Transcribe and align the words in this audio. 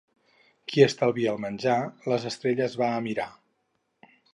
Qui 0.71 0.83
estalvia 0.85 1.35
el 1.37 1.43
menjar 1.45 1.77
les 2.13 2.29
estrelles 2.33 2.83
va 2.85 2.93
a 2.97 3.07
mirar. 3.11 3.33